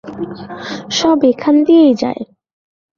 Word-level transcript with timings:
সব 0.91 1.17
এখান 1.31 1.55
দিয়েই 1.63 1.93
যায়। 1.93 2.21